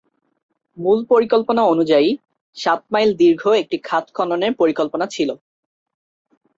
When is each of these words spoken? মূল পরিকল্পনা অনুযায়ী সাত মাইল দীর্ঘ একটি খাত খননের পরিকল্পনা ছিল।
মূল 0.77 0.99
পরিকল্পনা 1.11 1.61
অনুযায়ী 1.65 2.07
সাত 2.57 2.81
মাইল 2.91 3.09
দীর্ঘ 3.21 3.43
একটি 3.61 3.77
খাত 3.83 4.05
খননের 4.13 4.53
পরিকল্পনা 4.61 5.05
ছিল। 5.15 5.29